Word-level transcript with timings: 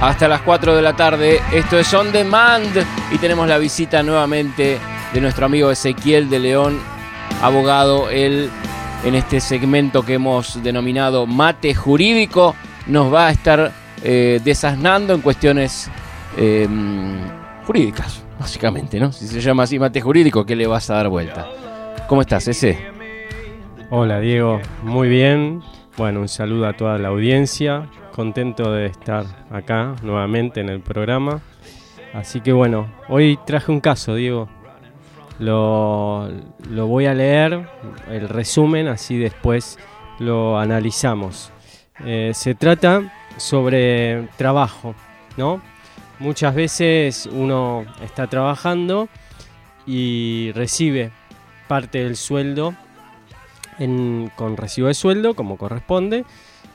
hasta 0.00 0.28
las 0.28 0.42
4 0.42 0.74
de 0.74 0.82
la 0.82 0.94
tarde. 0.94 1.40
Esto 1.52 1.78
es 1.78 1.92
On 1.94 2.12
Demand 2.12 2.70
y 3.12 3.18
tenemos 3.18 3.48
la 3.48 3.58
visita 3.58 4.02
nuevamente 4.02 4.78
de 5.12 5.20
nuestro 5.20 5.46
amigo 5.46 5.70
Ezequiel 5.70 6.28
de 6.28 6.38
León, 6.38 6.78
abogado. 7.42 8.10
Él, 8.10 8.50
en 9.04 9.14
este 9.14 9.40
segmento 9.40 10.02
que 10.02 10.14
hemos 10.14 10.62
denominado 10.62 11.26
Mate 11.26 11.74
Jurídico, 11.74 12.54
nos 12.86 13.12
va 13.12 13.28
a 13.28 13.30
estar 13.30 13.72
eh, 14.02 14.40
desasnando 14.44 15.14
en 15.14 15.20
cuestiones 15.20 15.90
eh, 16.36 16.68
jurídicas, 17.66 18.22
básicamente, 18.38 18.98
¿no? 19.00 19.12
Si 19.12 19.26
se 19.26 19.40
llama 19.40 19.62
así 19.62 19.78
Mate 19.78 20.00
Jurídico, 20.00 20.44
¿qué 20.44 20.56
le 20.56 20.66
vas 20.66 20.90
a 20.90 20.94
dar 20.94 21.08
vuelta? 21.08 21.46
¿Cómo 22.08 22.20
estás, 22.20 22.48
ese? 22.48 22.78
Hola, 23.90 24.20
Diego. 24.20 24.60
Muy 24.82 25.08
bien. 25.08 25.62
Bueno, 25.96 26.20
un 26.20 26.28
saludo 26.28 26.66
a 26.66 26.72
toda 26.72 26.98
la 26.98 27.08
audiencia. 27.08 27.88
Contento 28.14 28.70
de 28.70 28.86
estar 28.86 29.26
acá 29.50 29.96
nuevamente 30.02 30.60
en 30.60 30.68
el 30.68 30.78
programa. 30.80 31.40
Así 32.12 32.40
que 32.40 32.52
bueno, 32.52 32.88
hoy 33.08 33.36
traje 33.44 33.72
un 33.72 33.80
caso, 33.80 34.14
Diego. 34.14 34.48
Lo, 35.40 36.28
lo 36.70 36.86
voy 36.86 37.06
a 37.06 37.14
leer, 37.14 37.68
el 38.08 38.28
resumen, 38.28 38.86
así 38.86 39.18
después 39.18 39.80
lo 40.20 40.60
analizamos. 40.60 41.50
Eh, 42.04 42.30
se 42.34 42.54
trata 42.54 43.12
sobre 43.36 44.28
trabajo, 44.36 44.94
¿no? 45.36 45.60
Muchas 46.20 46.54
veces 46.54 47.26
uno 47.26 47.84
está 48.00 48.28
trabajando 48.28 49.08
y 49.88 50.52
recibe 50.54 51.10
parte 51.66 52.04
del 52.04 52.14
sueldo 52.14 52.74
con 54.36 54.56
recibo 54.56 54.86
de 54.86 54.94
sueldo, 54.94 55.34
como 55.34 55.56
corresponde, 55.56 56.24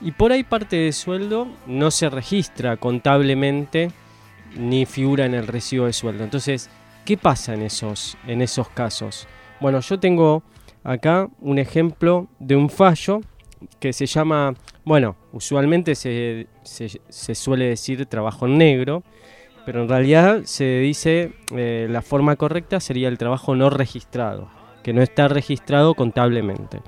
y 0.01 0.11
por 0.11 0.31
ahí 0.31 0.43
parte 0.43 0.77
del 0.77 0.93
sueldo 0.93 1.47
no 1.67 1.91
se 1.91 2.09
registra 2.09 2.77
contablemente 2.77 3.91
ni 4.55 4.85
figura 4.85 5.25
en 5.25 5.33
el 5.33 5.47
recibo 5.47 5.85
de 5.85 5.93
sueldo. 5.93 6.23
Entonces, 6.23 6.69
¿qué 7.05 7.17
pasa 7.17 7.53
en 7.53 7.61
esos, 7.61 8.17
en 8.27 8.41
esos 8.41 8.69
casos? 8.69 9.27
Bueno, 9.59 9.79
yo 9.81 9.99
tengo 9.99 10.43
acá 10.83 11.27
un 11.39 11.59
ejemplo 11.59 12.27
de 12.39 12.55
un 12.55 12.69
fallo 12.69 13.21
que 13.79 13.93
se 13.93 14.05
llama, 14.05 14.53
bueno, 14.85 15.17
usualmente 15.33 15.95
se, 15.95 16.47
suele 16.63 17.65
decir 17.65 18.05
trabajo 18.05 18.47
negro, 18.47 19.03
pero 19.65 19.83
en 19.83 19.89
realidad 19.89 20.41
se 20.45 20.79
dice, 20.79 21.33
eh, 21.55 21.87
la 21.89 22.01
forma 22.01 22.37
correcta 22.37 22.79
sería 22.79 23.09
el 23.09 23.17
trabajo 23.17 23.55
no 23.55 23.69
registrado 23.69 24.49
que 24.83 24.93
no 24.93 25.01
está 25.01 25.27
registrado 25.27 25.93
contablemente. 25.93 26.81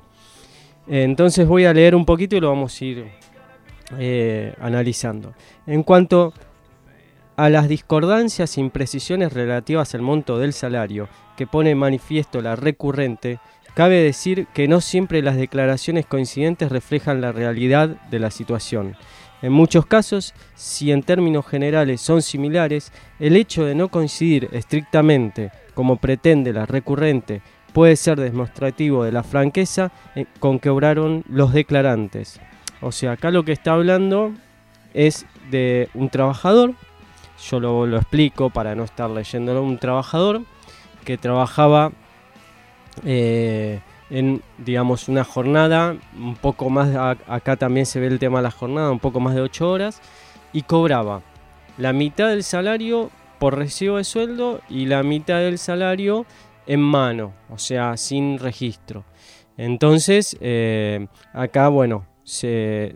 Entonces 0.86 1.46
voy 1.46 1.64
a 1.64 1.72
leer 1.72 1.94
un 1.94 2.04
poquito 2.04 2.36
y 2.36 2.40
lo 2.40 2.48
vamos 2.48 2.80
a 2.80 2.84
ir 2.84 3.06
eh, 3.98 4.54
analizando. 4.60 5.34
En 5.66 5.82
cuanto 5.82 6.32
a 7.36 7.48
las 7.48 7.68
discordancias 7.68 8.56
e 8.56 8.60
imprecisiones 8.60 9.32
relativas 9.32 9.94
al 9.94 10.02
monto 10.02 10.38
del 10.38 10.52
salario 10.52 11.08
que 11.36 11.46
pone 11.46 11.74
manifiesto 11.74 12.40
la 12.40 12.56
recurrente, 12.56 13.38
cabe 13.74 14.02
decir 14.02 14.46
que 14.52 14.68
no 14.68 14.80
siempre 14.80 15.22
las 15.22 15.36
declaraciones 15.36 16.06
coincidentes 16.06 16.70
reflejan 16.70 17.20
la 17.20 17.32
realidad 17.32 17.88
de 18.10 18.18
la 18.18 18.30
situación. 18.30 18.96
En 19.40 19.52
muchos 19.52 19.86
casos, 19.86 20.34
si 20.54 20.92
en 20.92 21.02
términos 21.02 21.46
generales 21.46 22.00
son 22.00 22.22
similares, 22.22 22.92
el 23.18 23.34
hecho 23.36 23.64
de 23.64 23.74
no 23.74 23.88
coincidir 23.88 24.48
estrictamente, 24.52 25.50
como 25.74 25.96
pretende 25.96 26.52
la 26.52 26.64
recurrente, 26.64 27.42
puede 27.72 27.96
ser 27.96 28.20
demostrativo 28.20 29.04
de 29.04 29.12
la 29.12 29.22
franqueza 29.22 29.90
eh, 30.14 30.26
con 30.38 30.58
que 30.58 30.70
obraron 30.70 31.24
los 31.28 31.52
declarantes. 31.52 32.40
O 32.80 32.92
sea, 32.92 33.12
acá 33.12 33.30
lo 33.30 33.44
que 33.44 33.52
está 33.52 33.72
hablando 33.72 34.32
es 34.94 35.26
de 35.50 35.88
un 35.94 36.08
trabajador, 36.10 36.74
yo 37.48 37.60
lo, 37.60 37.96
explico 37.96 38.50
para 38.50 38.74
no 38.74 38.84
estar 38.84 39.10
leyéndolo, 39.10 39.62
un 39.62 39.78
trabajador 39.78 40.42
que 41.04 41.18
trabajaba 41.18 41.92
eh, 43.04 43.80
en, 44.10 44.42
digamos, 44.58 45.08
una 45.08 45.24
jornada, 45.24 45.96
un 46.16 46.36
poco 46.36 46.68
más, 46.70 47.16
acá 47.26 47.56
también 47.56 47.86
se 47.86 47.98
ve 47.98 48.08
el 48.08 48.18
tema 48.18 48.38
de 48.38 48.44
la 48.44 48.50
jornada, 48.50 48.90
un 48.90 49.00
poco 49.00 49.20
más 49.20 49.34
de 49.34 49.40
8 49.40 49.70
horas, 49.70 50.00
y 50.52 50.62
cobraba 50.62 51.22
la 51.78 51.92
mitad 51.92 52.28
del 52.28 52.44
salario 52.44 53.10
por 53.38 53.56
recibo 53.56 53.96
de 53.96 54.04
sueldo 54.04 54.60
y 54.68 54.86
la 54.86 55.02
mitad 55.02 55.38
del 55.38 55.58
salario 55.58 56.26
en 56.66 56.80
mano, 56.80 57.32
o 57.50 57.58
sea, 57.58 57.96
sin 57.96 58.38
registro. 58.38 59.04
Entonces, 59.56 60.36
eh, 60.40 61.06
acá, 61.32 61.68
bueno, 61.68 62.06
se, 62.24 62.94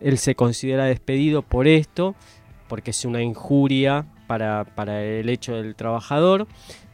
él 0.00 0.18
se 0.18 0.34
considera 0.34 0.84
despedido 0.84 1.42
por 1.42 1.66
esto, 1.66 2.14
porque 2.68 2.90
es 2.90 3.04
una 3.04 3.22
injuria 3.22 4.06
para, 4.26 4.64
el 5.02 5.28
hecho 5.28 5.56
del 5.56 5.74
trabajador, 5.74 6.46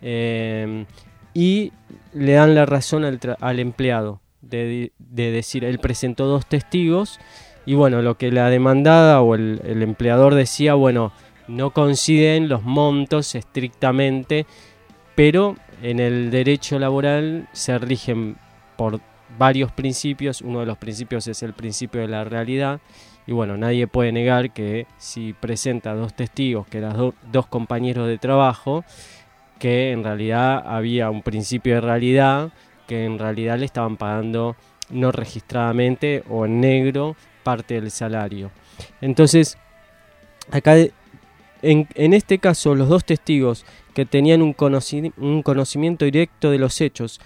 eh, 0.03 0.87
y 1.35 1.73
le 2.15 2.33
dan 2.33 2.55
la 2.55 2.65
razón 2.65 3.05
al, 3.05 3.61
empleado 3.61 4.21
de, 4.41 4.93
decir, 4.99 5.65
él 5.65 5.79
presentó 5.79 6.27
dos 6.27 6.47
testigos, 6.47 7.19
y 7.67 7.75
bueno, 7.75 8.01
lo 8.01 8.17
que 8.17 8.31
la 8.31 8.49
demandada 8.49 9.21
o 9.21 9.35
el, 9.35 9.61
el 9.65 9.83
empleador 9.83 10.35
decía, 10.35 10.75
bueno, 10.75 11.13
no 11.49 11.71
coinciden 11.71 12.49
los 12.49 12.63
montos 12.63 13.35
estrictamente 13.35 14.47
pero 15.17 15.57
en 15.83 15.99
el 15.99 16.31
derecho 16.31 16.79
laboral 16.79 17.49
se 17.53 17.77
rigen 17.79 18.37
por 18.77 19.01
varios 19.39 19.73
principios. 19.73 20.43
Uno 20.43 20.61
de 20.61 20.67
los 20.67 20.79
principios 20.79 21.27
es 21.27 21.43
el 21.43 21.55
principio 21.55 22.03
de 22.03 22.09
la 22.09 22.23
realidad. 22.23 22.81
Y 23.27 23.33
bueno, 23.33 23.57
nadie 23.57 23.89
puede 23.89 24.13
negar 24.13 24.53
que 24.53 24.87
si 24.99 25.33
presenta 25.33 25.95
dos 25.95 26.15
testigos, 26.15 26.69
que 26.69 26.79
eran 26.79 27.13
dos 27.33 27.47
compañeros 27.47 28.07
de 28.07 28.19
trabajo, 28.19 28.85
que 29.59 29.91
en 29.91 30.05
realidad 30.05 30.63
había 30.65 31.11
un 31.11 31.23
principio 31.23 31.75
de 31.77 31.81
realidad, 31.81 32.53
que 32.87 33.05
en 33.05 33.19
realidad 33.19 33.59
le 33.59 33.65
estaban 33.65 33.97
pagando 33.97 34.55
no 34.91 35.11
registradamente 35.11 36.23
o 36.29 36.45
en 36.45 36.61
negro 36.61 37.17
parte 37.43 37.81
del 37.81 37.91
salario. 37.91 38.51
Entonces, 39.01 39.59
acá 40.53 40.77
en, 41.67 42.15
este 42.15 42.39
caso 42.39 42.75
los 42.75 42.89
dos 42.89 43.05
testigos 43.05 43.65
que 43.95 44.07
tenían 44.07 44.43
un, 44.43 44.53
conocimiento 44.53 46.05
directo 46.05 46.51
de 46.51 46.59
los 46.59 46.81
hechos 46.81 47.21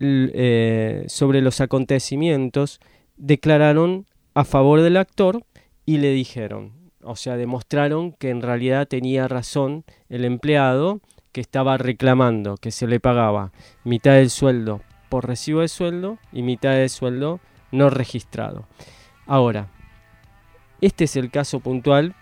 eh, 0.00 1.04
sobre 1.06 1.40
los 1.40 1.60
acontecimientos, 1.60 2.80
declararon 3.16 4.06
a 4.34 4.44
favor 4.44 4.80
del 4.80 4.96
actor 4.96 5.44
y 5.84 5.98
le 5.98 6.12
dijeron, 6.12 6.72
o 7.02 7.16
sea, 7.16 7.36
demostraron 7.36 8.12
que 8.12 8.30
en 8.30 8.42
realidad 8.42 8.86
tenía 8.86 9.28
razón 9.28 9.84
el 10.08 10.24
empleado 10.24 11.00
que 11.32 11.40
estaba 11.40 11.78
reclamando 11.78 12.56
que 12.56 12.70
se 12.70 12.86
le 12.86 13.00
pagaba 13.00 13.52
mitad 13.84 14.12
del 14.12 14.30
sueldo 14.30 14.82
por 15.08 15.26
recibo 15.26 15.60
de 15.60 15.68
sueldo 15.68 16.18
y 16.32 16.42
mitad 16.42 16.72
del 16.72 16.90
sueldo 16.90 17.40
no 17.70 17.90
registrado. 17.90 18.66
Ahora, 19.26 19.68
este 20.80 21.04
es 21.04 21.16
el 21.16 21.30
caso 21.30 21.60
puntual 21.60 22.14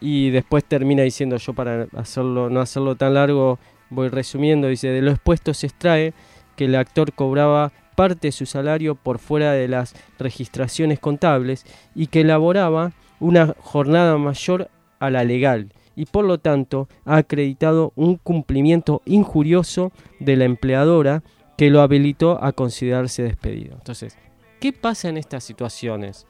y 0.00 0.30
después 0.30 0.64
termina 0.64 1.02
diciendo 1.02 1.36
yo 1.36 1.52
para 1.52 1.86
hacerlo 1.96 2.50
no 2.50 2.60
hacerlo 2.60 2.96
tan 2.96 3.14
largo 3.14 3.58
voy 3.90 4.08
resumiendo 4.08 4.68
dice 4.68 4.88
de 4.88 5.02
lo 5.02 5.10
expuesto 5.10 5.52
se 5.54 5.66
extrae 5.66 6.14
que 6.56 6.66
el 6.66 6.74
actor 6.74 7.12
cobraba 7.12 7.72
parte 7.96 8.28
de 8.28 8.32
su 8.32 8.46
salario 8.46 8.94
por 8.94 9.18
fuera 9.18 9.52
de 9.52 9.68
las 9.68 9.94
registraciones 10.18 10.98
contables 10.98 11.66
y 11.94 12.06
que 12.06 12.22
elaboraba 12.22 12.92
una 13.18 13.54
jornada 13.60 14.16
mayor 14.16 14.70
a 14.98 15.10
la 15.10 15.24
legal 15.24 15.72
y 15.96 16.06
por 16.06 16.24
lo 16.24 16.38
tanto 16.38 16.88
ha 17.04 17.16
acreditado 17.16 17.92
un 17.96 18.16
cumplimiento 18.16 19.02
injurioso 19.04 19.92
de 20.18 20.36
la 20.36 20.44
empleadora 20.44 21.22
que 21.58 21.68
lo 21.68 21.82
habilitó 21.82 22.42
a 22.42 22.52
considerarse 22.52 23.22
despedido. 23.22 23.74
Entonces, 23.74 24.16
¿qué 24.60 24.72
pasa 24.72 25.10
en 25.10 25.18
estas 25.18 25.44
situaciones? 25.44 26.26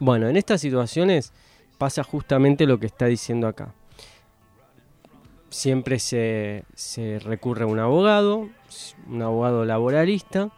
Bueno, 0.00 0.28
en 0.28 0.36
estas 0.36 0.60
situaciones 0.60 1.32
pasa 1.80 2.04
justamente 2.04 2.66
lo 2.66 2.78
que 2.78 2.84
está 2.84 3.06
diciendo 3.06 3.48
acá. 3.48 3.72
Siempre 5.48 5.98
se, 5.98 6.62
recurre 7.24 7.64
a 7.64 7.66
un 7.66 7.78
abogado, 7.78 8.50
un 9.08 9.22
abogado 9.22 9.64
laboralista, 9.64 10.50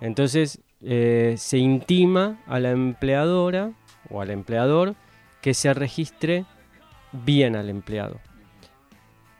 entonces 0.00 0.62
eh, 0.80 1.34
se 1.36 1.58
intima 1.58 2.40
a 2.46 2.58
la 2.60 2.70
empleadora 2.70 3.72
o 4.08 4.22
al 4.22 4.30
empleador 4.30 4.94
que 5.42 5.52
se 5.52 5.74
registre 5.74 6.46
bien 7.12 7.56
al 7.56 7.68
empleado. 7.68 8.18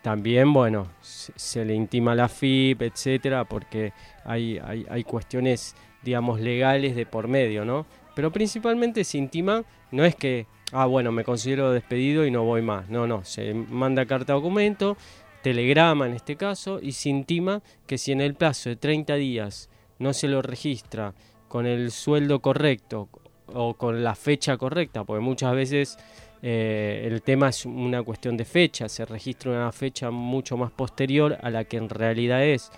También, 0.02 0.52
bueno, 0.52 0.88
se, 1.00 1.64
le 1.64 1.74
intima 1.74 2.14
la 2.14 2.28
FIP, 2.28 2.82
etcétera, 2.82 3.46
porque 3.46 3.94
hay, 4.26 4.58
hay, 4.58 4.86
hay, 4.90 5.04
cuestiones, 5.04 5.74
digamos, 6.02 6.38
legales 6.38 6.94
de 6.94 7.06
por 7.06 7.28
medio, 7.28 7.64
¿no? 7.64 7.86
Pero 8.14 8.30
principalmente 8.30 9.04
se 9.04 9.16
intima, 9.16 9.64
no 9.90 10.04
es 10.04 10.14
que 10.14 10.46
ah, 10.72 10.86
bueno, 10.86 11.12
me 11.12 11.24
considero 11.24 11.72
despedido 11.72 12.24
y 12.26 12.30
no 12.30 12.44
voy 12.44 12.62
más. 12.62 12.88
No, 12.88 13.06
no, 13.06 13.24
se 13.24 13.54
manda 13.54 14.06
carta 14.06 14.32
documento, 14.32 14.96
telegrama 15.42 16.06
en 16.06 16.14
este 16.14 16.36
caso, 16.36 16.80
y 16.80 16.92
se 16.92 17.08
intima 17.08 17.62
que 17.86 17.98
si 17.98 18.12
en 18.12 18.20
el 18.20 18.34
plazo 18.34 18.68
de 18.68 18.76
30 18.76 19.14
días 19.16 19.68
no 19.98 20.12
se 20.12 20.28
lo 20.28 20.42
registra 20.42 21.14
con 21.48 21.66
el 21.66 21.90
sueldo 21.90 22.40
correcto 22.40 23.08
o 23.52 23.74
con 23.74 24.04
la 24.04 24.14
fecha 24.14 24.56
correcta, 24.56 25.04
porque 25.04 25.20
muchas 25.20 25.54
veces 25.54 25.98
eh, 26.42 27.02
el 27.04 27.22
tema 27.22 27.48
es 27.48 27.66
una 27.66 28.02
cuestión 28.02 28.36
de 28.36 28.44
fecha, 28.44 28.88
se 28.88 29.04
registra 29.04 29.50
una 29.50 29.72
fecha 29.72 30.10
mucho 30.10 30.56
más 30.56 30.70
posterior 30.70 31.36
a 31.42 31.50
la 31.50 31.64
que 31.64 31.76
en 31.76 31.88
realidad 31.88 32.44
es. 32.44 32.70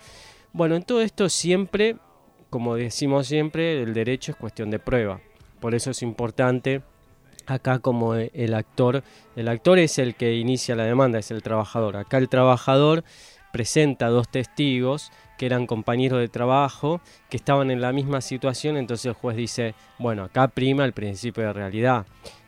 Bueno, 0.53 0.75
en 0.75 0.83
todo 0.83 1.01
esto 1.01 1.29
siempre, 1.29 1.97
como 2.51 2.75
decimos 2.75 3.27
siempre, 3.27 3.83
el 3.83 3.95
derecho 3.95 4.33
es 4.33 4.39
cuestión 4.39 4.71
de 4.71 4.79
prueba. 4.79 5.21
Por 5.61 5.75
eso 5.75 5.91
es 5.91 6.03
importante 6.03 6.83
acá 7.47 7.79
como 7.79 8.15
el 8.15 8.55
actor, 8.55 9.03
el 9.37 9.49
actor 9.49 9.79
es 9.79 9.99
el 9.99 10.15
que 10.15 10.35
inicia 10.35 10.77
la 10.77 10.85
demanda, 10.85 11.19
es 11.19 11.31
el 11.31 11.43
trabajador. 11.43 11.97
Acá 11.97 12.19
el 12.19 12.29
trabajador 12.29 13.05
presenta 13.53 14.09
dos 14.09 14.29
testigos 14.29 15.13
que 15.39 15.47
eran 15.47 15.67
compañeros 15.67 16.21
de 16.21 16.29
trabajo, 16.29 17.01
que 17.29 17.37
estaban 17.37 17.71
en 17.71 17.81
la 17.81 17.93
misma 17.93 18.21
situación, 18.21 18.77
entonces 18.77 19.07
el 19.07 19.13
juez 19.13 19.37
dice, 19.37 19.75
bueno, 19.99 20.25
acá 20.25 20.49
prima 20.49 20.85
el 20.85 20.93
principio 20.93 21.45
de 21.45 21.53
realidad. 21.53 22.07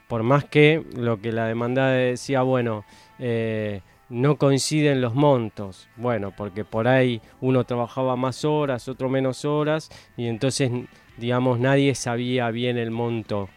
Por 0.09 0.23
más 0.23 0.45
que 0.45 0.85
lo 0.97 1.21
que 1.21 1.33
la 1.33 1.47
demanda 1.47 1.89
decía, 1.89 2.43
bueno, 2.43 2.85
eh, 3.19 3.81
no 4.09 4.37
coinciden 4.37 5.01
los 5.01 5.15
montos, 5.15 5.89
bueno, 5.97 6.33
porque 6.37 6.65
por 6.65 6.87
ahí 6.89 7.21
uno 7.41 7.65
trabajaba 7.65 8.17
más 8.17 8.45
horas, 8.45 8.89
otro 8.89 9.09
menos 9.09 9.45
horas, 9.45 9.91
y 10.17 10.27
entonces, 10.27 10.71
digamos, 11.17 11.59
nadie 11.59 11.95
sabía 11.95 12.51
bien 12.51 12.79
el 12.79 12.91
monto 12.91 13.49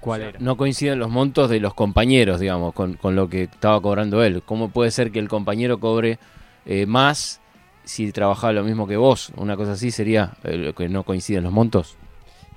cuál 0.00 0.22
era. 0.22 0.38
No 0.40 0.56
coinciden 0.56 0.98
los 0.98 1.10
montos 1.10 1.50
de 1.50 1.60
los 1.60 1.74
compañeros, 1.74 2.40
digamos, 2.40 2.74
con, 2.74 2.94
con, 2.94 3.14
lo 3.14 3.28
que 3.28 3.44
estaba 3.44 3.80
cobrando 3.80 4.22
él. 4.22 4.42
¿Cómo 4.44 4.70
puede 4.70 4.90
ser 4.90 5.10
que 5.12 5.18
el 5.18 5.28
compañero 5.28 5.78
cobre 5.78 6.18
eh, 6.66 6.86
más 6.86 7.40
si 7.84 8.12
trabajaba 8.12 8.52
lo 8.52 8.64
mismo 8.64 8.86
que 8.86 8.96
vos. 8.96 9.32
Una 9.36 9.56
cosa 9.56 9.72
así 9.72 9.90
sería 9.90 10.32
eh, 10.44 10.72
que 10.76 10.88
no 10.88 11.02
coinciden 11.02 11.44
los 11.44 11.52
montos. 11.52 11.96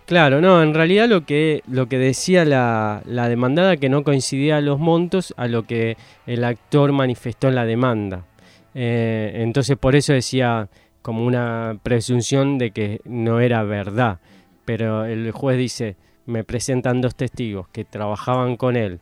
Claro, 0.05 0.41
no, 0.41 0.61
en 0.61 0.73
realidad 0.73 1.07
lo 1.07 1.25
que, 1.25 1.63
lo 1.67 1.87
que 1.87 1.97
decía 1.97 2.43
la, 2.43 3.01
la 3.05 3.29
demandada 3.29 3.77
que 3.77 3.87
no 3.89 4.03
coincidía 4.03 4.59
los 4.59 4.79
montos 4.79 5.33
a 5.37 5.47
lo 5.47 5.63
que 5.63 5.97
el 6.27 6.43
actor 6.43 6.91
manifestó 6.91 7.47
en 7.47 7.55
la 7.55 7.65
demanda. 7.65 8.25
Eh, 8.75 9.31
entonces 9.35 9.77
por 9.77 9.95
eso 9.95 10.13
decía 10.13 10.67
como 11.01 11.25
una 11.25 11.77
presunción 11.83 12.57
de 12.57 12.71
que 12.71 13.01
no 13.05 13.39
era 13.39 13.63
verdad. 13.63 14.19
Pero 14.65 15.05
el 15.05 15.31
juez 15.31 15.57
dice, 15.57 15.95
me 16.25 16.43
presentan 16.43 17.01
dos 17.01 17.15
testigos 17.15 17.67
que 17.69 17.85
trabajaban 17.85 18.57
con 18.57 18.75
él. 18.75 18.99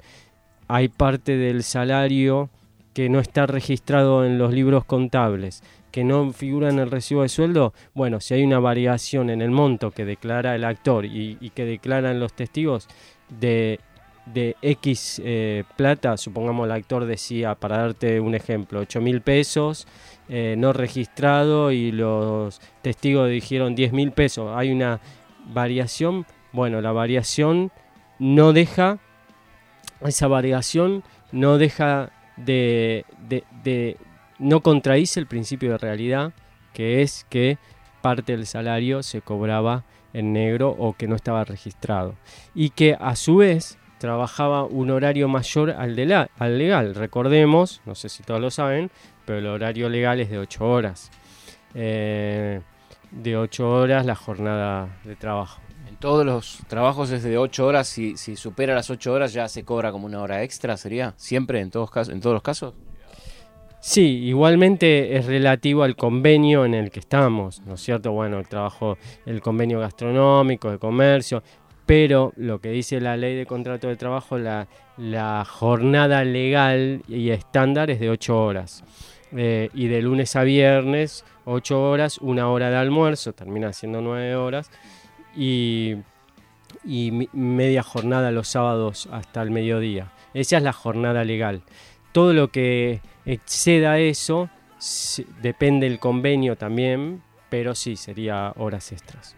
Hay 0.67 0.87
parte 0.87 1.37
del 1.37 1.63
salario 1.63 2.49
que 2.93 3.09
no 3.09 3.19
está 3.19 3.45
registrado 3.45 4.25
en 4.25 4.37
los 4.37 4.53
libros 4.53 4.85
contables, 4.85 5.63
que 5.91 6.03
no 6.03 6.31
figura 6.33 6.69
en 6.69 6.79
el 6.79 6.89
recibo 6.89 7.21
de 7.21 7.29
sueldo, 7.29 7.73
bueno, 7.93 8.19
si 8.19 8.33
hay 8.33 8.43
una 8.43 8.59
variación 8.59 9.29
en 9.29 9.41
el 9.41 9.51
monto 9.51 9.91
que 9.91 10.05
declara 10.05 10.55
el 10.55 10.63
actor 10.63 11.05
y, 11.05 11.37
que 11.53 11.65
declaran 11.65 12.19
los 12.19 12.33
testigos 12.33 12.87
de, 13.29 13.79
de 14.25 14.55
X 14.61 15.21
eh, 15.23 15.63
plata, 15.75 16.17
supongamos 16.17 16.65
el 16.65 16.71
actor 16.71 17.05
decía, 17.05 17.55
para 17.55 17.77
darte 17.77 18.19
un 18.19 18.35
ejemplo, 18.35 18.79
8 18.79 19.01
mil 19.01 19.21
pesos, 19.21 19.87
eh, 20.29 20.55
no 20.57 20.73
registrado 20.73 21.71
y 21.71 21.91
los 21.91 22.61
testigos 22.81 23.29
dijeron 23.29 23.75
10 23.75 23.93
mil 23.93 24.11
pesos, 24.11 24.51
hay 24.55 24.71
una 24.71 25.01
variación, 25.53 26.25
bueno, 26.53 26.81
la 26.81 26.91
variación 26.91 27.71
no 28.19 28.53
deja, 28.53 28.99
esa 30.01 30.27
variación 30.27 31.03
no 31.31 31.57
deja 31.57 32.11
de, 32.37 33.05
no 34.37 34.61
contradice 34.61 35.19
el 35.19 35.27
principio 35.27 35.71
de 35.71 35.77
realidad, 35.77 36.33
que 36.73 37.01
es 37.01 37.25
que 37.29 37.57
parte 38.01 38.35
del 38.35 38.45
salario 38.45 39.03
se 39.03 39.21
cobraba 39.21 39.83
en 40.13 40.33
negro 40.33 40.69
o 40.77 40.93
que 40.93 41.07
no 41.07 41.15
estaba 41.15 41.43
registrado. 41.45 42.15
Y 42.53 42.71
que 42.71 42.97
a 42.99 43.15
su 43.15 43.37
vez 43.37 43.77
trabajaba 43.97 44.65
un 44.65 44.89
horario 44.91 45.27
mayor 45.27 45.71
al, 45.71 46.29
al 46.37 46.57
legal. 46.57 46.95
Recordemos, 46.95 47.81
no 47.85 47.95
sé 47.95 48.09
si 48.09 48.23
todos 48.23 48.41
lo 48.41 48.51
saben, 48.51 48.91
pero 49.25 49.39
el 49.39 49.47
horario 49.47 49.89
legal 49.89 50.19
es 50.19 50.29
de 50.29 50.39
8 50.39 50.65
horas. 50.65 51.11
Eh, 51.75 52.61
de 53.11 53.37
8 53.37 53.69
horas 53.69 54.05
la 54.05 54.15
jornada 54.15 54.89
de 55.05 55.15
trabajo 55.15 55.61
todos 56.01 56.25
los 56.25 56.57
trabajos 56.67 57.11
es 57.11 57.23
de 57.23 57.37
8 57.37 57.65
horas, 57.65 57.87
si, 57.87 58.17
si 58.17 58.35
supera 58.35 58.75
las 58.75 58.89
8 58.89 59.13
horas 59.13 59.31
ya 59.31 59.47
se 59.47 59.63
cobra 59.63 59.93
como 59.93 60.07
una 60.07 60.19
hora 60.21 60.43
extra, 60.43 60.75
¿sería? 60.75 61.13
¿Siempre 61.15 61.61
en 61.61 61.69
todos, 61.69 61.89
casos, 61.89 62.13
en 62.13 62.19
todos 62.19 62.33
los 62.33 62.43
casos? 62.43 62.73
Sí, 63.79 64.23
igualmente 64.25 65.15
es 65.15 65.27
relativo 65.27 65.83
al 65.83 65.95
convenio 65.95 66.65
en 66.65 66.73
el 66.73 66.91
que 66.91 66.99
estamos, 66.99 67.61
¿no 67.61 67.75
es 67.75 67.81
cierto? 67.81 68.11
Bueno, 68.11 68.39
el 68.39 68.47
trabajo, 68.47 68.97
el 69.25 69.41
convenio 69.41 69.79
gastronómico, 69.79 70.71
de 70.71 70.79
comercio, 70.79 71.43
pero 71.85 72.33
lo 72.35 72.59
que 72.59 72.71
dice 72.71 72.99
la 72.99 73.15
ley 73.15 73.35
de 73.35 73.45
contrato 73.45 73.87
de 73.87 73.95
trabajo, 73.95 74.37
la, 74.37 74.67
jornada 75.47 76.23
legal 76.23 77.03
y 77.07 77.29
estándar 77.29 77.91
es 77.91 77.99
de 77.99 78.09
8 78.09 78.43
horas. 78.43 78.83
Eh, 79.33 79.69
y 79.73 79.87
de 79.87 80.01
lunes 80.01 80.35
a 80.35 80.43
viernes, 80.43 81.23
8 81.45 81.81
horas, 81.81 82.17
una 82.17 82.49
hora 82.49 82.69
de 82.69 82.75
almuerzo, 82.75 83.33
termina 83.33 83.71
siendo 83.71 84.01
9 84.01 84.35
horas 84.35 84.69
y, 85.35 85.97
media 87.33 87.83
jornada 87.83 88.31
los 88.31 88.47
sábados 88.47 89.07
hasta 89.11 89.41
el 89.41 89.51
mediodía. 89.51 90.11
Esa 90.33 90.57
es 90.57 90.63
la 90.63 90.73
jornada 90.73 91.23
legal. 91.23 91.61
Todo 92.11 92.33
lo 92.33 92.49
que 92.49 93.01
exceda 93.25 93.99
eso 93.99 94.49
depende 95.41 95.87
del 95.87 95.99
convenio 95.99 96.55
también, 96.57 97.21
pero 97.49 97.75
sí, 97.75 97.95
sería 97.95 98.53
horas 98.57 98.91
extras. 98.91 99.35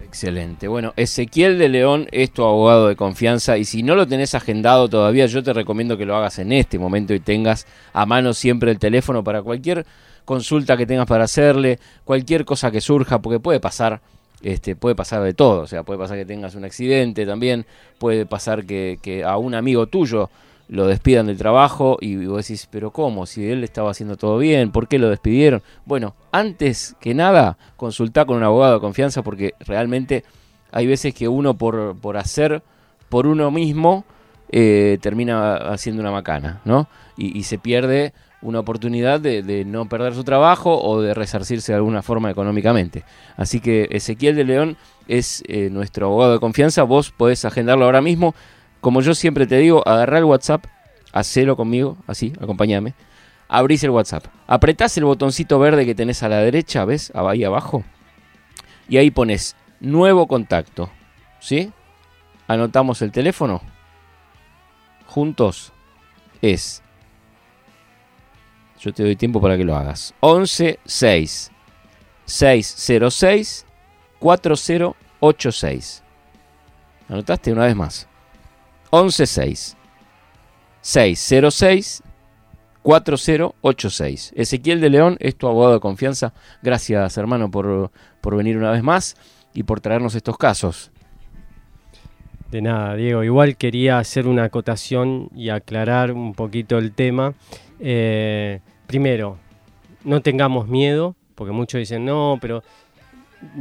Excelente. 0.00 0.68
Bueno, 0.68 0.92
Ezequiel 0.96 1.58
de 1.58 1.68
León 1.68 2.06
es 2.12 2.30
tu 2.32 2.44
abogado 2.44 2.88
de 2.88 2.96
confianza 2.96 3.58
y 3.58 3.64
si 3.64 3.82
no 3.82 3.96
lo 3.96 4.06
tenés 4.06 4.34
agendado 4.34 4.88
todavía, 4.88 5.26
yo 5.26 5.42
te 5.42 5.52
recomiendo 5.52 5.96
que 5.96 6.06
lo 6.06 6.16
hagas 6.16 6.38
en 6.38 6.52
este 6.52 6.78
momento 6.78 7.14
y 7.14 7.20
tengas 7.20 7.66
a 7.92 8.06
mano 8.06 8.32
siempre 8.32 8.70
el 8.70 8.78
teléfono 8.78 9.24
para 9.24 9.42
cualquier 9.42 9.84
consulta 10.24 10.76
que 10.76 10.86
tengas 10.86 11.06
para 11.06 11.24
hacerle, 11.24 11.78
cualquier 12.04 12.44
cosa 12.44 12.70
que 12.70 12.80
surja, 12.80 13.20
porque 13.20 13.40
puede 13.40 13.60
pasar 13.60 14.00
este, 14.42 14.76
puede 14.76 14.94
pasar 14.94 15.22
de 15.22 15.34
todo, 15.34 15.62
o 15.62 15.66
sea, 15.66 15.82
puede 15.82 15.98
pasar 15.98 16.16
que 16.16 16.24
tengas 16.24 16.54
un 16.54 16.64
accidente 16.64 17.26
también, 17.26 17.66
puede 17.98 18.26
pasar 18.26 18.64
que, 18.64 19.22
a 19.26 19.36
un 19.36 19.54
amigo 19.54 19.86
tuyo 19.86 20.30
lo 20.68 20.86
despidan 20.86 21.26
del 21.26 21.38
trabajo 21.38 21.96
y 22.00 22.26
vos 22.26 22.46
decís, 22.46 22.68
pero 22.70 22.90
¿cómo? 22.90 23.24
Si 23.24 23.50
él 23.50 23.64
estaba 23.64 23.90
haciendo 23.90 24.16
todo 24.16 24.38
bien, 24.38 24.70
¿por 24.70 24.86
qué 24.86 24.98
lo 24.98 25.08
despidieron? 25.08 25.62
Bueno, 25.86 26.14
antes 26.30 26.94
que 27.00 27.14
nada, 27.14 27.56
consultá 27.76 28.26
con 28.26 28.36
un 28.36 28.44
abogado 28.44 28.74
de 28.74 28.80
confianza 28.80 29.22
porque 29.22 29.54
realmente 29.60 30.24
hay 30.70 30.86
veces 30.86 31.14
que 31.14 31.26
uno 31.26 31.54
por, 31.54 31.96
por 31.96 32.18
hacer 32.18 32.62
por 33.08 33.26
uno 33.26 33.50
mismo 33.50 34.04
eh, 34.50 34.98
termina 35.00 35.56
haciendo 35.56 36.02
una 36.02 36.10
macana, 36.10 36.60
¿no? 36.64 36.86
y 37.16 37.42
se 37.42 37.58
pierde 37.58 38.12
una 38.40 38.60
oportunidad 38.60 39.20
de, 39.20 39.64
no 39.66 39.88
perder 39.88 40.14
su 40.14 40.24
trabajo 40.24 40.80
o 40.80 41.00
de 41.00 41.14
resarcirse 41.14 41.72
de 41.72 41.76
alguna 41.76 42.02
forma 42.02 42.30
económicamente. 42.30 43.04
Así 43.36 43.60
que 43.60 43.88
Ezequiel 43.90 44.36
de 44.36 44.44
León 44.44 44.76
es 45.08 45.42
eh, 45.48 45.70
nuestro 45.70 46.06
abogado 46.06 46.34
de 46.34 46.40
confianza, 46.40 46.82
vos 46.84 47.10
podés 47.10 47.44
agendarlo 47.44 47.84
ahora 47.84 48.00
mismo. 48.00 48.34
Como 48.80 49.00
yo 49.00 49.14
siempre 49.14 49.46
te 49.46 49.58
digo, 49.58 49.86
agarrá 49.86 50.18
el 50.18 50.24
WhatsApp, 50.24 50.64
hacelo 51.12 51.56
conmigo, 51.56 51.96
así, 52.06 52.32
acompáñame. 52.40 52.94
Abrís 53.48 53.82
el 53.82 53.90
WhatsApp, 53.90 54.26
apretás 54.46 54.96
el 54.98 55.04
botoncito 55.04 55.58
verde 55.58 55.86
que 55.86 55.94
tenés 55.94 56.22
a 56.22 56.28
la 56.28 56.38
derecha, 56.38 56.84
¿ves? 56.84 57.10
Ahí 57.14 57.44
abajo. 57.44 57.82
Y 58.88 58.98
ahí 58.98 59.10
pones 59.10 59.56
nuevo 59.80 60.26
contacto, 60.26 60.90
¿sí? 61.40 61.72
Anotamos 62.46 63.02
el 63.02 63.10
teléfono. 63.10 63.62
Juntos 65.06 65.72
es 66.42 66.82
yo 68.78 68.92
te 68.92 69.02
doy 69.02 69.16
tiempo 69.16 69.40
para 69.40 69.56
que 69.56 69.64
lo 69.64 69.76
hagas. 69.76 70.14
11 70.20 70.78
6 70.84 71.50
606 72.24 73.66
4086. 74.18 76.02
¿Anotaste 77.08 77.52
una 77.52 77.64
vez 77.64 77.76
más? 77.76 78.08
11 78.90 79.26
6 79.26 79.76
606 80.80 82.02
4086. 82.82 84.32
Ezequiel 84.36 84.80
de 84.80 84.90
León 84.90 85.16
es 85.20 85.36
tu 85.36 85.46
abogado 85.46 85.74
de 85.74 85.80
confianza. 85.80 86.32
Gracias, 86.62 87.18
hermano, 87.18 87.50
por, 87.50 87.90
por 88.20 88.36
venir 88.36 88.56
una 88.56 88.70
vez 88.70 88.82
más 88.82 89.16
y 89.52 89.64
por 89.64 89.80
traernos 89.80 90.14
estos 90.14 90.38
casos. 90.38 90.90
De 92.50 92.62
nada, 92.62 92.94
Diego. 92.94 93.24
Igual 93.24 93.56
quería 93.56 93.98
hacer 93.98 94.26
una 94.26 94.44
acotación 94.44 95.28
y 95.34 95.50
aclarar 95.50 96.12
un 96.12 96.32
poquito 96.32 96.78
el 96.78 96.92
tema. 96.92 97.34
Eh, 97.78 98.60
primero, 98.88 99.36
no 100.02 100.22
tengamos 100.22 100.66
miedo, 100.66 101.14
porque 101.36 101.52
muchos 101.52 101.78
dicen, 101.78 102.04
no, 102.04 102.38
pero 102.40 102.64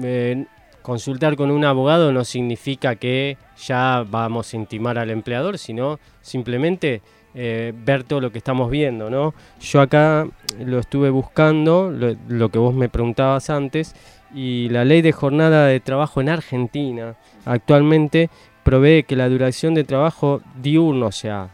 eh, 0.01 0.46
consultar 0.81 1.36
con 1.36 1.51
un 1.51 1.65
abogado 1.65 2.12
no 2.12 2.24
significa 2.24 2.96
que 2.96 3.38
ya 3.57 4.05
vamos 4.10 4.53
a 4.53 4.57
intimar 4.57 4.98
al 4.98 5.12
empleador, 5.12 5.57
sino 5.57 6.00
simplemente 6.22 7.01
eh, 7.36 7.74
ver 7.86 8.05
todo 8.05 8.22
lo 8.22 8.31
que 8.31 8.38
estamos 8.38 8.72
viendo, 8.72 9.10
¿no? 9.10 9.36
Yo 9.60 9.81
acá 9.81 10.27
lo 10.60 10.79
estuve 10.79 11.10
buscando, 11.10 11.91
lo, 11.91 12.50
que 12.50 12.57
vos 12.57 12.74
me 12.74 12.88
preguntabas 12.88 13.50
antes, 13.50 13.96
y 14.34 14.69
la 14.69 14.86
ley 14.86 15.01
de 15.01 15.12
jornada 15.12 15.67
de 15.67 15.81
trabajo 15.81 16.22
en 16.22 16.29
Argentina 16.29 17.15
actualmente 17.46 18.29
provee 18.63 19.03
que 19.03 19.17
la 19.17 19.27
duración 19.27 19.74
de 19.74 19.84
trabajo 19.84 20.41
diurno, 20.55 21.12
sea, 21.12 21.50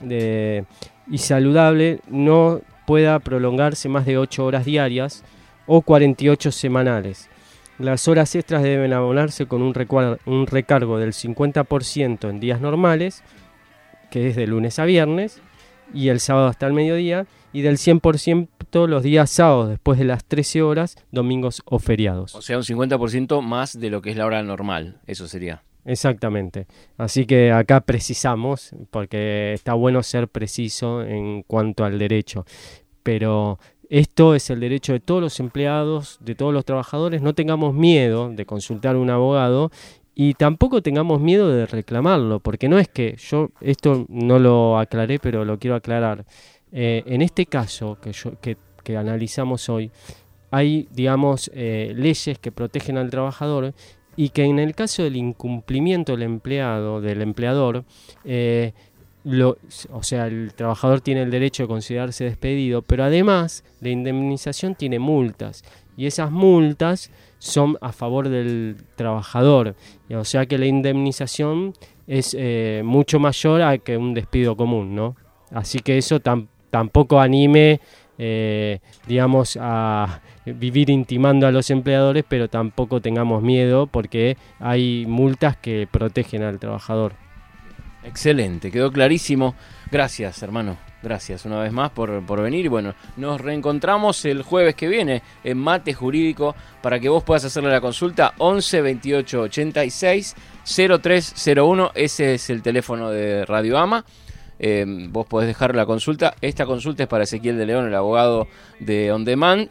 de, 0.00 0.66
y 1.10 1.18
saludable, 1.18 2.00
no 2.08 2.60
pueda 2.86 3.18
prolongarse 3.18 3.88
más 3.88 4.06
de 4.06 4.18
8 4.18 4.44
horas 4.44 4.64
diarias 4.64 5.24
o 5.66 5.82
48 5.82 6.52
semanales. 6.52 7.28
Las 7.78 8.06
horas 8.06 8.34
extras 8.34 8.62
deben 8.62 8.92
abonarse 8.92 9.46
con 9.46 9.62
un, 9.62 9.74
un 10.26 10.46
recargo 10.46 10.98
del 10.98 11.12
50% 11.12 12.30
en 12.30 12.40
días 12.40 12.60
normales, 12.60 13.22
que 14.10 14.28
es 14.28 14.36
de 14.36 14.46
lunes 14.46 14.78
a 14.78 14.84
viernes, 14.84 15.40
y 15.92 16.08
el 16.08 16.20
sábado 16.20 16.46
hasta 16.46 16.66
el 16.66 16.72
mediodía, 16.72 17.26
y 17.52 17.62
del 17.62 17.78
100% 17.78 18.48
los 18.86 19.02
días 19.02 19.30
sábados 19.30 19.68
después 19.68 19.98
de 19.98 20.04
las 20.04 20.24
13 20.24 20.62
horas, 20.62 20.96
domingos 21.12 21.62
o 21.64 21.78
feriados. 21.78 22.34
O 22.34 22.42
sea, 22.42 22.56
un 22.56 22.64
50% 22.64 23.40
más 23.40 23.78
de 23.78 23.90
lo 23.90 24.02
que 24.02 24.10
es 24.10 24.16
la 24.16 24.26
hora 24.26 24.42
normal, 24.42 24.98
eso 25.06 25.28
sería. 25.28 25.62
Exactamente. 25.84 26.66
Así 26.96 27.26
que 27.26 27.52
acá 27.52 27.80
precisamos, 27.80 28.70
porque 28.90 29.52
está 29.52 29.74
bueno 29.74 30.02
ser 30.02 30.28
preciso 30.28 31.02
en 31.02 31.42
cuanto 31.42 31.84
al 31.84 31.98
derecho. 31.98 32.46
Pero 33.02 33.58
esto 33.90 34.34
es 34.34 34.48
el 34.50 34.60
derecho 34.60 34.92
de 34.92 35.00
todos 35.00 35.20
los 35.20 35.40
empleados, 35.40 36.18
de 36.20 36.34
todos 36.34 36.54
los 36.54 36.64
trabajadores. 36.64 37.20
No 37.20 37.34
tengamos 37.34 37.74
miedo 37.74 38.30
de 38.30 38.46
consultar 38.46 38.96
a 38.96 38.98
un 38.98 39.10
abogado 39.10 39.70
y 40.14 40.34
tampoco 40.34 40.80
tengamos 40.80 41.20
miedo 41.20 41.50
de 41.50 41.66
reclamarlo, 41.66 42.40
porque 42.40 42.68
no 42.68 42.78
es 42.78 42.88
que 42.88 43.16
yo, 43.18 43.50
esto 43.60 44.06
no 44.08 44.38
lo 44.38 44.78
aclaré, 44.78 45.18
pero 45.18 45.44
lo 45.44 45.58
quiero 45.58 45.76
aclarar. 45.76 46.24
Eh, 46.72 47.02
en 47.06 47.20
este 47.20 47.46
caso 47.46 47.98
que, 48.00 48.12
yo, 48.12 48.32
que, 48.40 48.96
analizamos 48.96 49.68
hoy, 49.68 49.90
hay, 50.50 50.88
digamos, 50.92 51.50
eh, 51.52 51.92
leyes 51.96 52.38
que 52.38 52.52
protegen 52.52 52.96
al 52.96 53.10
trabajador 53.10 53.74
y 54.16 54.30
que 54.30 54.44
en 54.44 54.58
el 54.58 54.74
caso 54.74 55.02
del 55.02 55.16
incumplimiento 55.16 56.12
del 56.12 56.22
empleado, 56.22 57.00
del 57.00 57.22
empleador, 57.22 57.84
eh, 58.24 58.72
o 59.90 60.02
sea, 60.02 60.26
el 60.26 60.52
trabajador 60.54 61.00
tiene 61.00 61.22
el 61.22 61.30
derecho 61.30 61.62
de 61.62 61.68
considerarse 61.68 62.24
despedido, 62.24 62.82
pero 62.82 63.04
además 63.04 63.64
la 63.80 63.88
indemnización 63.88 64.74
tiene 64.74 64.98
multas 64.98 65.64
y 65.96 66.06
esas 66.06 66.30
multas 66.30 67.10
son 67.38 67.78
a 67.80 67.92
favor 67.92 68.28
del 68.28 68.76
trabajador, 68.96 69.76
o 70.10 70.24
sea 70.24 70.46
que 70.46 70.58
la 70.58 70.66
indemnización 70.66 71.72
es 72.06 72.36
eh, 72.38 72.82
mucho 72.84 73.18
mayor 73.18 73.62
a 73.62 73.78
que 73.78 73.96
un 73.96 74.12
despido 74.12 74.56
común, 74.56 74.94
¿no? 74.94 75.16
Así 75.50 75.78
que 75.78 75.96
eso 75.96 76.20
tampoco 76.20 77.20
anime, 77.20 77.80
eh, 78.18 78.80
digamos, 79.06 79.58
a 79.60 80.20
vivir 80.44 80.90
intimando 80.90 81.46
a 81.46 81.52
los 81.52 81.70
empleadores, 81.70 82.24
pero 82.28 82.48
tampoco 82.48 83.00
tengamos 83.00 83.42
miedo 83.42 83.86
porque 83.86 84.36
hay 84.60 85.06
multas 85.06 85.56
que 85.56 85.88
protegen 85.90 86.42
al 86.42 86.58
trabajador. 86.58 87.14
Excelente, 88.04 88.70
quedó 88.70 88.92
clarísimo. 88.92 89.54
Gracias, 89.90 90.42
hermano. 90.42 90.76
Gracias 91.02 91.44
una 91.44 91.60
vez 91.60 91.70
más 91.70 91.90
por, 91.90 92.24
por, 92.24 92.40
venir. 92.40 92.64
Y 92.64 92.68
bueno, 92.68 92.94
nos 93.16 93.40
reencontramos 93.40 94.24
el 94.24 94.42
jueves 94.42 94.74
que 94.74 94.88
viene 94.88 95.22
en 95.42 95.58
Mate 95.58 95.92
Jurídico 95.92 96.54
para 96.80 96.98
que 96.98 97.10
vos 97.10 97.22
puedas 97.22 97.44
hacerle 97.44 97.70
la 97.70 97.82
consulta 97.82 98.32
11 98.38 98.80
28 98.80 99.40
86 99.42 100.34
0301. 100.64 101.90
Ese 101.94 102.34
es 102.34 102.48
el 102.48 102.62
teléfono 102.62 103.10
de 103.10 103.44
Radio 103.44 103.78
Ama. 103.78 104.04
Eh, 104.58 104.84
vos 105.10 105.26
podés 105.26 105.48
dejar 105.48 105.74
la 105.74 105.86
consulta. 105.86 106.34
Esta 106.40 106.66
consulta 106.66 107.02
es 107.02 107.08
para 107.08 107.24
Ezequiel 107.24 107.58
de 107.58 107.66
León, 107.66 107.86
el 107.86 107.94
abogado 107.94 108.48
de 108.80 109.12
On 109.12 109.24
Demand. 109.24 109.68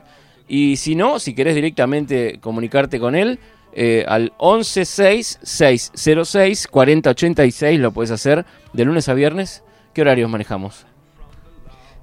Y 0.48 0.78
si 0.78 0.96
no, 0.96 1.20
si 1.20 1.34
querés 1.34 1.56
directamente 1.56 2.40
comunicarte 2.40 3.00
con 3.00 3.16
él, 3.16 3.40
eh, 3.74 4.06
al 4.08 4.34
116 4.40 5.40
4086 6.70 7.80
lo 7.80 7.92
puedes 7.92 8.12
hacer 8.12 8.46
de 8.74 8.86
lunes 8.86 9.10
a 9.10 9.14
viernes. 9.14 9.64
¿Qué 9.94 10.02
horarios 10.02 10.30
manejamos? 10.30 10.86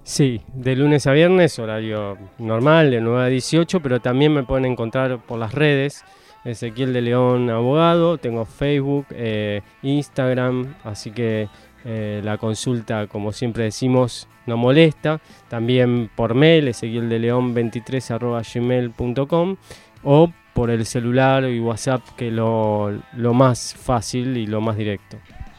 Sí, 0.02 0.40
de 0.54 0.74
lunes 0.74 1.06
a 1.06 1.12
viernes, 1.12 1.58
horario 1.58 2.16
normal, 2.38 2.90
de 2.90 3.00
9 3.00 3.22
a 3.22 3.26
18, 3.26 3.80
pero 3.80 4.00
también 4.00 4.32
me 4.34 4.42
pueden 4.42 4.64
encontrar 4.64 5.24
por 5.24 5.38
las 5.38 5.54
redes. 5.54 6.04
Ezequiel 6.44 6.92
de 6.92 7.02
León 7.02 7.50
Abogado, 7.50 8.16
tengo 8.18 8.46
Facebook, 8.46 9.06
eh, 9.10 9.60
Instagram, 9.82 10.74
así 10.84 11.10
que 11.10 11.48
eh, 11.84 12.20
la 12.22 12.38
consulta, 12.38 13.06
como 13.06 13.32
siempre 13.32 13.64
decimos, 13.64 14.28
no 14.46 14.56
molesta. 14.56 15.20
También 15.48 16.10
por 16.14 16.34
mail, 16.34 16.68
Ezequiel 16.68 17.08
de 17.08 17.18
León 17.18 17.54
23 17.54 18.12
gmail.com 18.54 19.56
o 20.02 20.32
por 20.52 20.70
el 20.70 20.84
celular 20.84 21.44
y 21.44 21.60
WhatsApp, 21.60 22.02
que 22.16 22.28
es 22.28 22.32
lo, 22.32 23.00
más 23.32 23.74
fácil 23.74 24.36
y 24.36 24.46
lo 24.46 24.60
más 24.60 24.76
directo. 24.76 25.16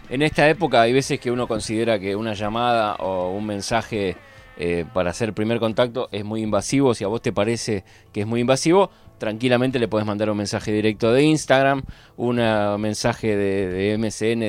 En 0.10 0.22
esta 0.22 0.48
época 0.50 0.82
hay 0.82 0.94
veces 0.94 1.20
que 1.20 1.32
uno 1.32 1.48
considera 1.48 1.98
que 1.98 2.16
una 2.16 2.34
llamada 2.34 2.96
o 2.96 3.32
un 3.32 3.46
mensaje 3.46 4.18
eh, 4.64 4.86
para 4.94 5.10
hacer 5.10 5.34
primer 5.34 5.60
contacto 5.60 6.08
es 6.12 6.24
muy 6.24 6.44
invasivo. 6.44 6.94
Si 6.94 7.04
a 7.04 7.08
vos 7.08 7.20
te 7.20 7.34
parece 7.34 7.84
que 8.14 8.22
es 8.22 8.28
muy 8.28 8.42
invasivo, 8.42 8.92
tranquilamente 9.18 9.80
le 9.80 9.88
puedes 9.88 10.06
mandar 10.06 10.30
un 10.30 10.38
mensaje 10.38 10.72
directo 10.72 11.12
de 11.12 11.24
Instagram, 11.24 11.82
un 12.16 12.36
mensaje 12.80 13.36
de, 13.36 13.98
MSN, 13.98 14.40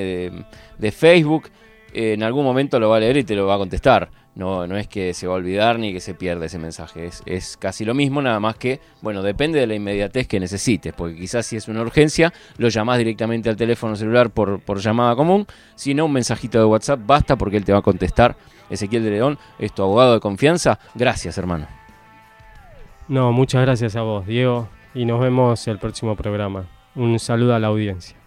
de, 0.78 0.92
Facebook. 0.92 1.44
En 1.92 2.22
algún 2.22 2.44
momento 2.44 2.78
lo 2.80 2.90
va 2.90 2.96
a 2.96 3.00
leer 3.00 3.16
y 3.18 3.24
te 3.24 3.34
lo 3.34 3.46
va 3.46 3.54
a 3.54 3.58
contestar. 3.58 4.10
No, 4.34 4.66
no 4.66 4.78
es 4.78 4.88
que 4.88 5.12
se 5.12 5.26
va 5.26 5.34
a 5.34 5.36
olvidar 5.36 5.78
ni 5.78 5.92
que 5.92 6.00
se 6.00 6.14
pierda 6.14 6.46
ese 6.46 6.58
mensaje. 6.58 7.06
Es, 7.06 7.22
es, 7.26 7.56
casi 7.58 7.84
lo 7.84 7.92
mismo, 7.92 8.22
nada 8.22 8.40
más 8.40 8.56
que, 8.56 8.80
bueno, 9.02 9.22
depende 9.22 9.60
de 9.60 9.66
la 9.66 9.74
inmediatez 9.74 10.26
que 10.26 10.40
necesites. 10.40 10.94
Porque 10.94 11.16
quizás 11.16 11.44
si 11.44 11.56
es 11.56 11.68
una 11.68 11.82
urgencia, 11.82 12.32
lo 12.56 12.68
llamás 12.68 12.98
directamente 12.98 13.50
al 13.50 13.56
teléfono 13.56 13.94
celular 13.94 14.30
por, 14.30 14.60
por 14.60 14.78
llamada 14.78 15.14
común. 15.16 15.46
Si 15.74 15.92
no, 15.92 16.06
un 16.06 16.12
mensajito 16.12 16.58
de 16.58 16.64
WhatsApp 16.64 17.00
basta 17.04 17.36
porque 17.36 17.58
él 17.58 17.64
te 17.64 17.72
va 17.72 17.80
a 17.80 17.82
contestar. 17.82 18.36
Ezequiel 18.70 19.04
de 19.04 19.10
León 19.10 19.38
es 19.58 19.74
tu 19.74 19.82
abogado 19.82 20.14
de 20.14 20.20
confianza. 20.20 20.78
Gracias, 20.94 21.36
hermano. 21.36 21.66
No, 23.08 23.32
muchas 23.32 23.60
gracias 23.62 23.96
a 23.96 24.02
vos, 24.02 24.26
Diego. 24.26 24.68
Y 24.94 25.04
nos 25.04 25.20
vemos 25.20 25.68
el 25.68 25.78
próximo 25.78 26.16
programa. 26.16 26.66
Un 26.94 27.18
saludo 27.18 27.54
a 27.54 27.58
la 27.58 27.66
audiencia. 27.66 28.21